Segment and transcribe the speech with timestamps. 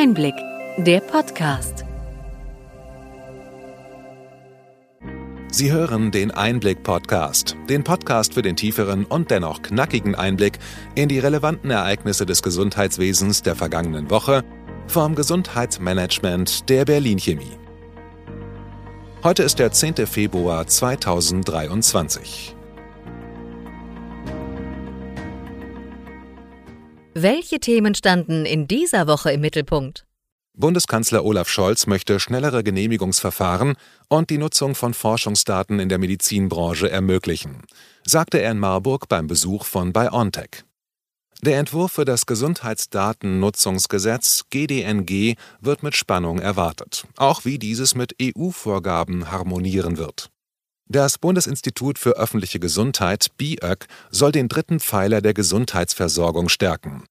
[0.00, 0.36] Einblick,
[0.76, 1.84] der Podcast.
[5.50, 10.60] Sie hören den Einblick-Podcast, den Podcast für den tieferen und dennoch knackigen Einblick
[10.94, 14.44] in die relevanten Ereignisse des Gesundheitswesens der vergangenen Woche
[14.86, 17.58] vom Gesundheitsmanagement der Berlin Chemie.
[19.24, 20.06] Heute ist der 10.
[20.06, 22.54] Februar 2023.
[27.22, 30.06] Welche Themen standen in dieser Woche im Mittelpunkt?
[30.56, 33.74] Bundeskanzler Olaf Scholz möchte schnellere Genehmigungsverfahren
[34.08, 37.64] und die Nutzung von Forschungsdaten in der Medizinbranche ermöglichen,
[38.06, 40.62] sagte er in Marburg beim Besuch von BioNTech.
[41.42, 49.32] Der Entwurf für das Gesundheitsdatennutzungsgesetz GDNG wird mit Spannung erwartet, auch wie dieses mit EU-Vorgaben
[49.32, 50.30] harmonieren wird.
[50.90, 57.04] Das Bundesinstitut für öffentliche Gesundheit BIöG soll den dritten Pfeiler der Gesundheitsversorgung stärken.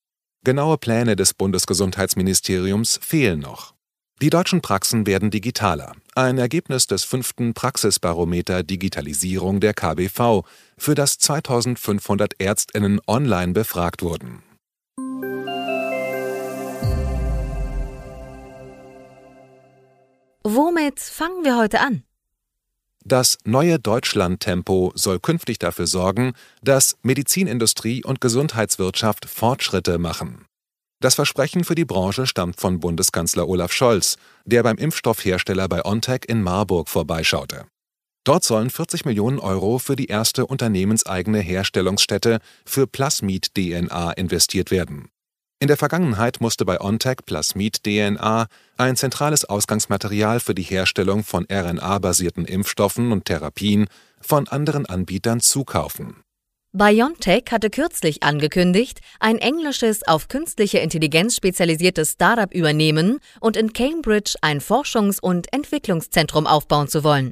[0.43, 3.75] Genaue Pläne des Bundesgesundheitsministeriums fehlen noch.
[4.19, 10.43] Die deutschen Praxen werden digitaler, ein Ergebnis des fünften Praxisbarometer Digitalisierung der KBV,
[10.75, 14.41] für das 2500 Ärztinnen online befragt wurden.
[20.43, 22.06] Womit fangen wir heute an?
[23.07, 30.43] Das neue Deutschland-Tempo soll künftig dafür sorgen, dass Medizinindustrie und Gesundheitswirtschaft Fortschritte machen.
[30.99, 36.43] Das Versprechen für die Branche stammt von Bundeskanzler Olaf Scholz, der beim Impfstoffhersteller BioNTech in
[36.43, 37.67] Marburg vorbeischaute.
[38.25, 45.07] Dort sollen 40 Millionen Euro für die erste unternehmenseigene Herstellungsstätte für Plasmid-DNA investiert werden.
[45.59, 48.45] In der Vergangenheit musste bei OnTech Plasmid-DNA
[48.77, 53.87] ein zentrales Ausgangsmaterial für die Herstellung von RNA-basierten Impfstoffen und Therapien
[54.21, 56.17] von anderen Anbietern zukaufen.
[56.73, 64.35] BioNTech hatte kürzlich angekündigt, ein englisches auf künstliche Intelligenz spezialisiertes Startup übernehmen und in Cambridge
[64.41, 67.31] ein Forschungs- und Entwicklungszentrum aufbauen zu wollen.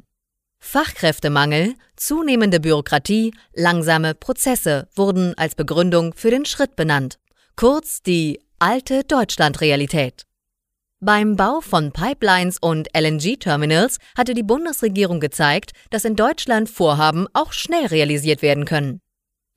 [0.58, 7.20] Fachkräftemangel, zunehmende Bürokratie, langsame Prozesse wurden als Begründung für den Schritt benannt
[7.56, 10.24] kurz die alte Deutschland-Realität.
[11.00, 17.54] Beim Bau von Pipelines und LNG-Terminals hatte die Bundesregierung gezeigt, dass in Deutschland Vorhaben auch
[17.54, 19.00] schnell realisiert werden können.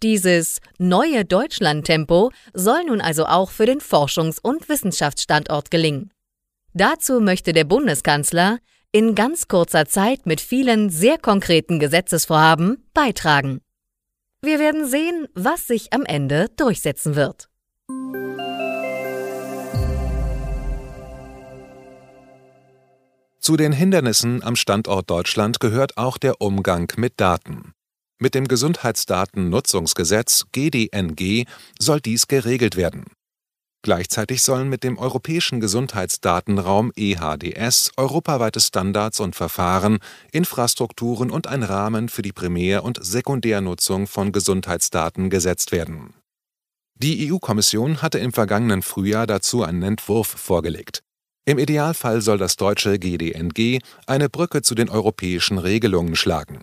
[0.01, 6.11] Dieses neue Deutschland-Tempo soll nun also auch für den Forschungs- und Wissenschaftsstandort gelingen.
[6.73, 8.59] Dazu möchte der Bundeskanzler
[8.93, 13.59] in ganz kurzer Zeit mit vielen sehr konkreten Gesetzesvorhaben beitragen.
[14.41, 17.48] Wir werden sehen, was sich am Ende durchsetzen wird.
[23.39, 27.73] Zu den Hindernissen am Standort Deutschland gehört auch der Umgang mit Daten.
[28.19, 31.45] Mit dem Gesundheitsdatennutzungsgesetz GDNG
[31.79, 33.05] soll dies geregelt werden.
[33.81, 39.99] Gleichzeitig sollen mit dem Europäischen Gesundheitsdatenraum EHDS europaweite Standards und Verfahren,
[40.33, 46.13] Infrastrukturen und ein Rahmen für die Primär- und Sekundärnutzung von Gesundheitsdaten gesetzt werden.
[46.95, 51.03] Die EU-Kommission hatte im vergangenen Frühjahr dazu einen Entwurf vorgelegt.
[51.45, 56.61] Im Idealfall soll das deutsche GDNG eine Brücke zu den europäischen Regelungen schlagen.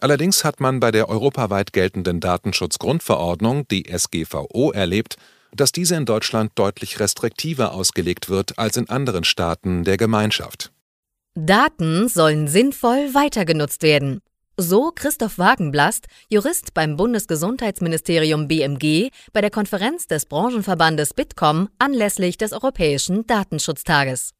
[0.00, 5.16] Allerdings hat man bei der europaweit geltenden Datenschutzgrundverordnung DSGVO erlebt,
[5.52, 10.72] dass diese in Deutschland deutlich restriktiver ausgelegt wird als in anderen Staaten der Gemeinschaft.
[11.34, 14.20] Daten sollen sinnvoll weitergenutzt werden.
[14.60, 22.52] So Christoph Wagenblast, Jurist beim Bundesgesundheitsministerium BMG, bei der Konferenz des Branchenverbandes Bitkom anlässlich des
[22.52, 24.32] Europäischen Datenschutztages.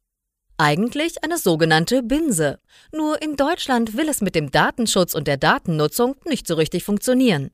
[0.56, 2.58] Eigentlich eine sogenannte Binse.
[2.92, 7.52] Nur in Deutschland will es mit dem Datenschutz und der Datennutzung nicht so richtig funktionieren.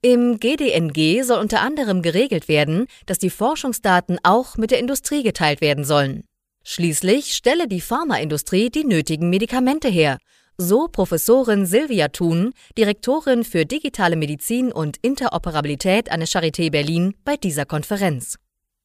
[0.00, 5.60] Im GDNG soll unter anderem geregelt werden, dass die Forschungsdaten auch mit der Industrie geteilt
[5.60, 6.24] werden sollen.
[6.64, 10.18] Schließlich stelle die Pharmaindustrie die nötigen Medikamente her
[10.56, 17.36] so Professorin Silvia Thun, Direktorin für digitale Medizin und Interoperabilität an der Charité Berlin bei
[17.36, 18.36] dieser Konferenz.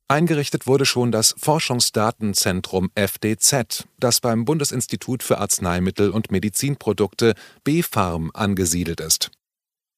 [0.09, 7.33] Eingerichtet wurde schon das Forschungsdatenzentrum FDZ, das beim Bundesinstitut für Arzneimittel und Medizinprodukte
[7.65, 9.31] BfArM angesiedelt ist.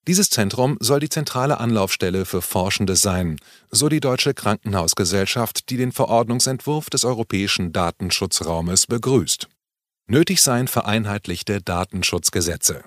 [0.08, 3.38] Dieses Zentrum soll die zentrale Anlaufstelle für Forschende sein,
[3.70, 9.48] so die Deutsche Krankenhausgesellschaft, die den Verordnungsentwurf des europäischen Datenschutzraumes begrüßt.
[10.12, 12.84] Nötig seien vereinheitlichte Datenschutzgesetze.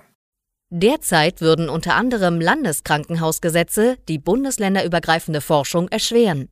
[0.70, 6.48] Derzeit würden unter anderem Landeskrankenhausgesetze die bundesländerübergreifende Forschung erschweren.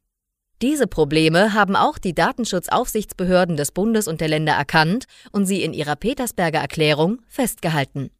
[0.63, 5.73] Diese Probleme haben auch die Datenschutzaufsichtsbehörden des Bundes und der Länder erkannt und sie in
[5.73, 8.11] ihrer Petersberger Erklärung festgehalten.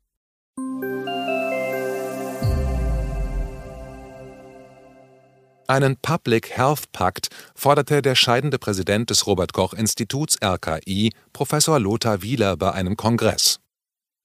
[5.71, 12.23] Einen Public Health Pakt forderte der scheidende Präsident des Robert Koch Instituts RKI, Professor Lothar
[12.23, 13.61] Wieler, bei einem Kongress.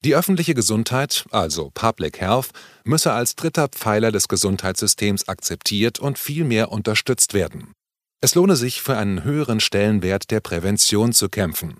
[0.04, 2.50] Die öffentliche Gesundheit, also Public Health,
[2.82, 7.74] müsse als dritter Pfeiler des Gesundheitssystems akzeptiert und viel mehr unterstützt werden.
[8.20, 11.78] Es lohne sich, für einen höheren Stellenwert der Prävention zu kämpfen.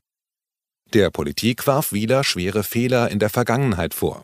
[0.95, 4.23] Der Politik warf Wieler schwere Fehler in der Vergangenheit vor.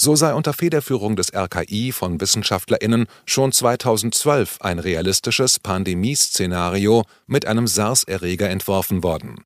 [0.00, 7.66] So sei unter Federführung des RKI von WissenschaftlerInnen schon 2012 ein realistisches Pandemieszenario mit einem
[7.66, 9.42] SARS-Erreger entworfen worden.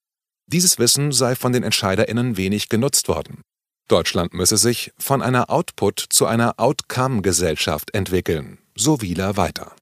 [0.47, 3.41] Dieses Wissen sei von den EntscheiderInnen wenig genutzt worden.
[3.89, 9.75] Deutschland müsse sich von einer Output zu einer Outcome-Gesellschaft entwickeln, so Wieler weiter.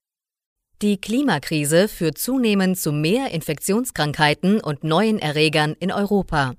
[0.82, 6.54] Die Klimakrise führt zunehmend zu mehr Infektionskrankheiten und neuen Erregern in Europa.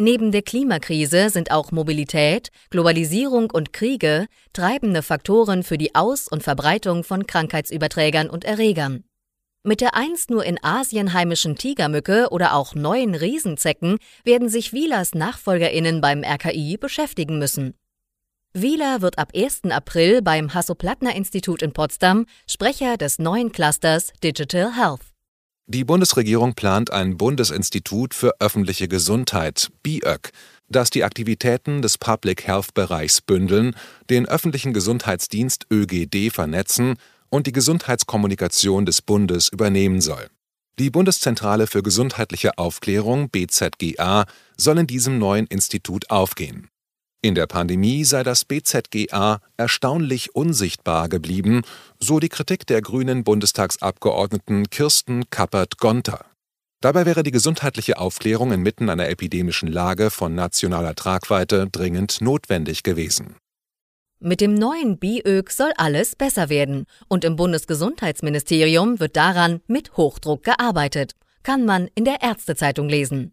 [0.00, 6.44] Neben der Klimakrise sind auch Mobilität, Globalisierung und Kriege treibende Faktoren für die Aus- und
[6.44, 9.02] Verbreitung von Krankheitsüberträgern und Erregern.
[9.64, 15.16] Mit der einst nur in Asien heimischen Tigermücke oder auch neuen Riesenzecken werden sich Wielers
[15.16, 17.74] NachfolgerInnen beim RKI beschäftigen müssen.
[18.52, 19.64] Wieler wird ab 1.
[19.64, 25.17] April beim Hasso-Plattner-Institut in Potsdam Sprecher des neuen Clusters Digital Health.
[25.70, 30.30] Die Bundesregierung plant ein Bundesinstitut für öffentliche Gesundheit, BIÖG,
[30.70, 33.76] das die Aktivitäten des Public Health Bereichs bündeln,
[34.08, 36.94] den öffentlichen Gesundheitsdienst ÖGD vernetzen
[37.28, 40.28] und die Gesundheitskommunikation des Bundes übernehmen soll.
[40.78, 44.24] Die Bundeszentrale für gesundheitliche Aufklärung BZGA
[44.56, 46.70] soll in diesem neuen Institut aufgehen.
[47.20, 51.62] In der Pandemie sei das BZGA erstaunlich unsichtbar geblieben,
[51.98, 56.24] so die Kritik der grünen Bundestagsabgeordneten Kirsten Kappert-Gonter.
[56.80, 63.34] Dabei wäre die gesundheitliche Aufklärung inmitten einer epidemischen Lage von nationaler Tragweite dringend notwendig gewesen.
[64.20, 70.44] Mit dem neuen BIÖG soll alles besser werden und im Bundesgesundheitsministerium wird daran mit Hochdruck
[70.44, 71.12] gearbeitet,
[71.42, 73.32] kann man in der Ärztezeitung lesen.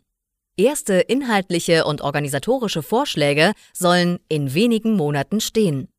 [0.57, 5.89] Erste inhaltliche und organisatorische Vorschläge sollen in wenigen Monaten stehen.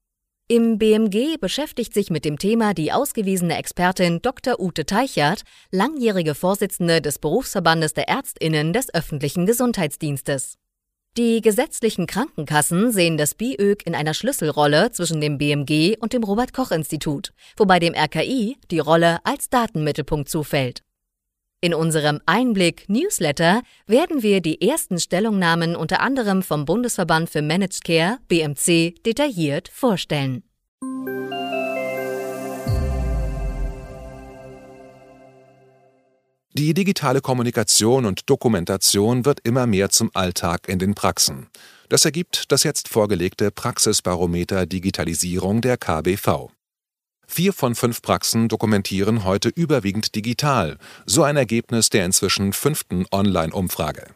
[0.49, 4.59] Im BMG beschäftigt sich mit dem Thema die ausgewiesene Expertin Dr.
[4.59, 5.43] Ute Teichert,
[5.73, 10.55] langjährige Vorsitzende des Berufsverbandes der Ärztinnen des öffentlichen Gesundheitsdienstes.
[11.19, 16.55] Die gesetzlichen Krankenkassen sehen das BIÖG in einer Schlüsselrolle zwischen dem BMG und dem Robert
[16.55, 20.86] Koch Institut, wobei dem RKI die Rolle als Datenmittelpunkt zufällt.
[21.63, 28.19] In unserem Einblick-Newsletter werden wir die ersten Stellungnahmen unter anderem vom Bundesverband für Managed Care
[28.29, 30.43] BMC detailliert vorstellen.
[36.53, 41.49] Die digitale Kommunikation und Dokumentation wird immer mehr zum Alltag in den Praxen.
[41.89, 46.51] Das ergibt das jetzt vorgelegte Praxisbarometer Digitalisierung der KBV.
[47.27, 54.15] Vier von fünf Praxen dokumentieren heute überwiegend digital, so ein Ergebnis der inzwischen fünften Online-Umfrage.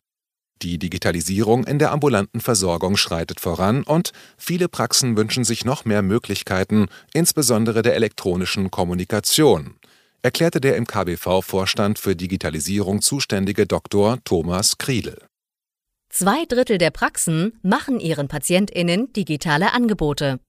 [0.62, 6.02] Die Digitalisierung in der ambulanten Versorgung schreitet voran und viele Praxen wünschen sich noch mehr
[6.02, 9.76] Möglichkeiten, insbesondere der elektronischen Kommunikation,
[10.22, 14.18] erklärte der im KBV-Vorstand für Digitalisierung zuständige Dr.
[14.24, 15.18] Thomas Kriedel.
[16.10, 20.40] Zwei Drittel der Praxen machen ihren PatientInnen digitale Angebote.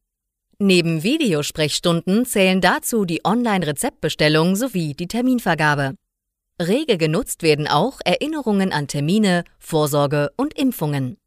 [0.64, 5.96] Neben Videosprechstunden zählen dazu die Online-Rezeptbestellung sowie die Terminvergabe.
[6.62, 11.18] Rege genutzt werden auch Erinnerungen an Termine, Vorsorge und Impfungen.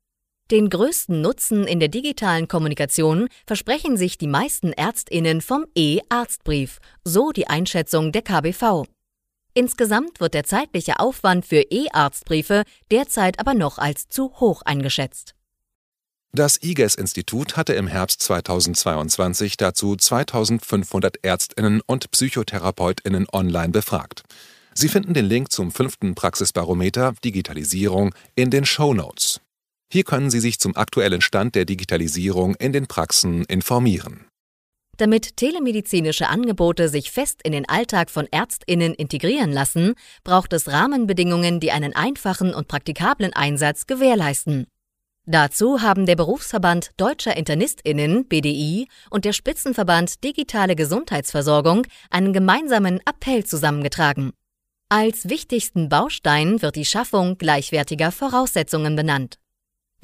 [0.52, 7.32] Den größten Nutzen in der digitalen Kommunikation versprechen sich die meisten Ärztinnen vom E-Arztbrief, so
[7.32, 8.84] die Einschätzung der KBV.
[9.52, 12.62] Insgesamt wird der zeitliche Aufwand für E-Arztbriefe
[12.92, 15.33] derzeit aber noch als zu hoch eingeschätzt.
[16.34, 24.24] Das IGES-Institut hatte im Herbst 2022 dazu 2500 Ärztinnen und Psychotherapeutinnen online befragt.
[24.74, 29.40] Sie finden den Link zum fünften Praxisbarometer Digitalisierung in den Show Notes.
[29.92, 34.26] Hier können Sie sich zum aktuellen Stand der Digitalisierung in den Praxen informieren.
[34.96, 41.60] Damit telemedizinische Angebote sich fest in den Alltag von Ärztinnen integrieren lassen, braucht es Rahmenbedingungen,
[41.60, 44.66] die einen einfachen und praktikablen Einsatz gewährleisten.
[45.26, 53.44] Dazu haben der Berufsverband Deutscher Internistinnen BDI und der Spitzenverband Digitale Gesundheitsversorgung einen gemeinsamen Appell
[53.44, 54.32] zusammengetragen.
[54.90, 59.38] Als wichtigsten Baustein wird die Schaffung gleichwertiger Voraussetzungen benannt.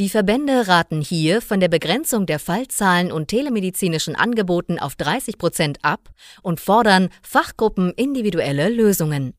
[0.01, 5.79] Die Verbände raten hier von der Begrenzung der Fallzahlen und telemedizinischen Angeboten auf 30 Prozent
[5.83, 6.09] ab
[6.41, 9.35] und fordern Fachgruppen individuelle Lösungen.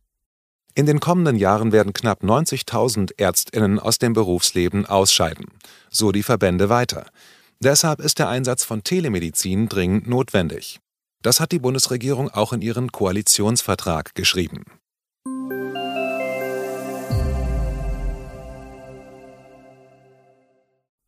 [0.74, 5.48] In den kommenden Jahren werden knapp 90.000 Ärztinnen aus dem Berufsleben ausscheiden,
[5.90, 7.08] so die Verbände weiter.
[7.60, 10.80] Deshalb ist der Einsatz von Telemedizin dringend notwendig.
[11.22, 14.64] Das hat die Bundesregierung auch in ihren Koalitionsvertrag geschrieben.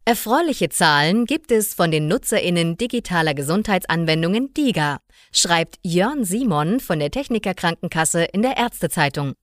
[0.05, 4.99] Erfreuliche Zahlen gibt es von den NutzerInnen digitaler Gesundheitsanwendungen DIGA,
[5.31, 9.33] schreibt Jörn Simon von der Techniker Krankenkasse in der Ärztezeitung.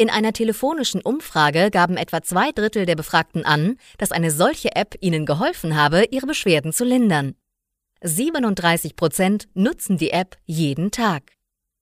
[0.00, 4.94] In einer telefonischen Umfrage gaben etwa zwei Drittel der Befragten an, dass eine solche App
[5.00, 7.34] ihnen geholfen habe, ihre Beschwerden zu lindern.
[8.02, 11.32] 37 Prozent nutzen die App jeden Tag.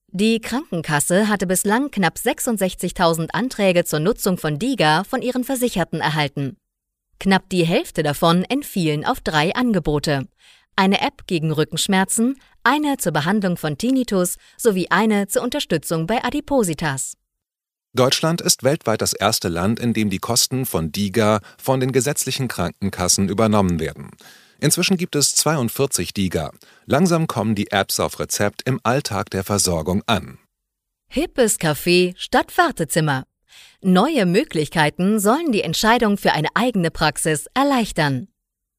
[0.07, 6.57] Die Krankenkasse hatte bislang knapp 66.000 Anträge zur Nutzung von DIGA von ihren Versicherten erhalten.
[7.19, 10.27] Knapp die Hälfte davon entfielen auf drei Angebote.
[10.75, 17.13] Eine App gegen Rückenschmerzen, eine zur Behandlung von Tinnitus sowie eine zur Unterstützung bei Adipositas.
[17.97, 22.47] Deutschland ist weltweit das erste Land, in dem die Kosten von DIGA von den gesetzlichen
[22.47, 24.11] Krankenkassen übernommen werden.
[24.59, 26.51] Inzwischen gibt es 42 DIGA.
[26.85, 30.37] Langsam kommen die Apps auf Rezept im Alltag der Versorgung an.
[31.09, 33.23] Hippes Café statt Wartezimmer.
[33.81, 38.27] Neue Möglichkeiten sollen die Entscheidung für eine eigene Praxis erleichtern.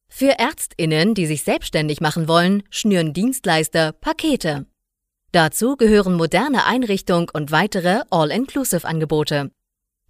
[0.07, 4.65] Für Ärztinnen, die sich selbstständig machen wollen, schnüren Dienstleister Pakete.
[5.31, 9.51] Dazu gehören moderne Einrichtung und weitere All-Inclusive-Angebote.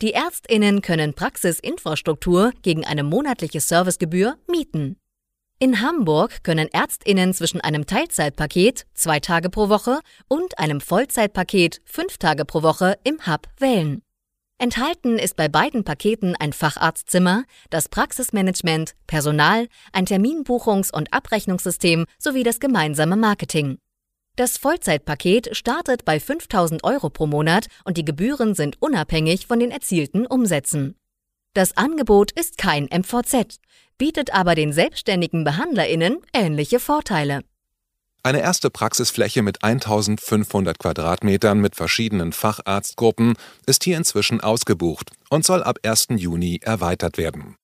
[0.01, 4.95] Die Ärztinnen können Praxisinfrastruktur gegen eine monatliche Servicegebühr mieten.
[5.61, 9.99] In Hamburg können Ärztinnen zwischen einem Teilzeitpaket zwei Tage pro Woche
[10.29, 14.01] und einem Vollzeitpaket fünf Tage pro Woche im Hub wählen.
[14.57, 22.43] Enthalten ist bei beiden Paketen ein Facharztzimmer, das Praxismanagement, Personal, ein Terminbuchungs- und Abrechnungssystem sowie
[22.43, 23.79] das gemeinsame Marketing.
[24.39, 29.69] Das Vollzeitpaket startet bei 5000 Euro pro Monat und die Gebühren sind unabhängig von den
[29.69, 30.95] erzielten Umsätzen.
[31.53, 33.59] Das Angebot ist kein MVZ,
[33.97, 37.41] bietet aber den selbstständigen BehandlerInnen ähnliche Vorteile.
[38.23, 45.63] Eine erste Praxisfläche mit 1500 Quadratmetern mit verschiedenen Facharztgruppen ist hier inzwischen ausgebucht und soll
[45.63, 46.07] ab 1.
[46.15, 47.57] Juni erweitert werden.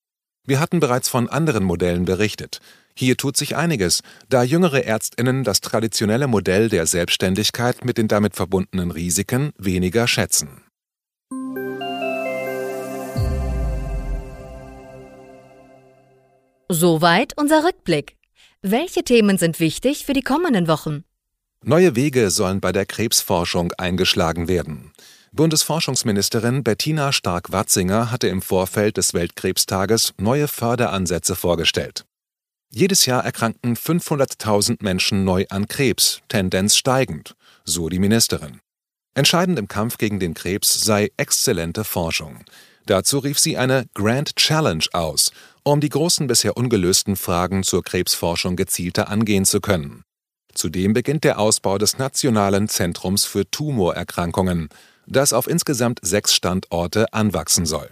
[0.45, 2.59] Wir hatten bereits von anderen Modellen berichtet.
[2.97, 8.35] Hier tut sich einiges, da jüngere Ärztinnen das traditionelle Modell der Selbstständigkeit mit den damit
[8.35, 10.61] verbundenen Risiken weniger schätzen.
[16.69, 18.15] Soweit unser Rückblick.
[18.61, 21.03] Welche Themen sind wichtig für die kommenden Wochen?
[21.63, 24.93] Neue Wege sollen bei der Krebsforschung eingeschlagen werden.
[25.33, 32.05] Bundesforschungsministerin Bettina Stark-Watzinger hatte im Vorfeld des Weltkrebstages neue Förderansätze vorgestellt.
[32.77, 38.59] Jedes Jahr erkranken 500.000 Menschen neu an Krebs, Tendenz steigend, so die Ministerin.
[39.13, 42.43] Entscheidend im Kampf gegen den Krebs sei exzellente Forschung.
[42.85, 45.31] Dazu rief sie eine Grand Challenge aus,
[45.63, 50.03] um die großen bisher ungelösten Fragen zur Krebsforschung gezielter angehen zu können.
[50.53, 54.67] Zudem beginnt der Ausbau des Nationalen Zentrums für Tumorerkrankungen,
[55.07, 57.87] das auf insgesamt sechs Standorte anwachsen soll.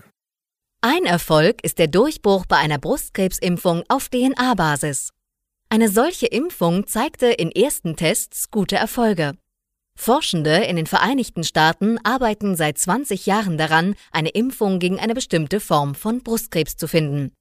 [0.85, 5.11] Ein Erfolg ist der Durchbruch bei einer Brustkrebsimpfung auf DNA-Basis.
[5.69, 9.31] Eine solche Impfung zeigte in ersten Tests gute Erfolge.
[9.95, 15.61] Forschende in den Vereinigten Staaten arbeiten seit 20 Jahren daran, eine Impfung gegen eine bestimmte
[15.61, 17.31] Form von Brustkrebs zu finden.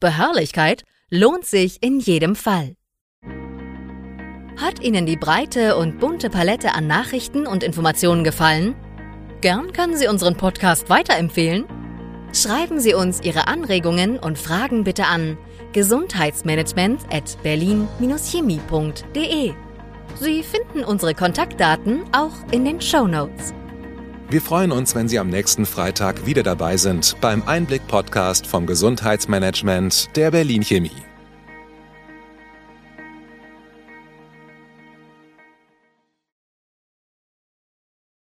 [0.00, 2.74] Beharrlichkeit lohnt sich in jedem Fall.
[4.56, 8.74] Hat Ihnen die breite und bunte Palette an Nachrichten und Informationen gefallen?
[9.42, 11.66] Gern können Sie unseren Podcast weiterempfehlen
[12.34, 15.38] Schreiben Sie uns Ihre Anregungen und Fragen bitte an
[15.72, 19.52] gesundheitsmanagement at berlin-chemie.de.
[20.20, 23.54] Sie finden unsere Kontaktdaten auch in den Show Notes.
[24.30, 30.16] Wir freuen uns, wenn Sie am nächsten Freitag wieder dabei sind beim Einblick-Podcast vom Gesundheitsmanagement
[30.16, 31.13] der Berlin Chemie.